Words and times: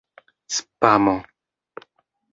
spamo 0.55 1.13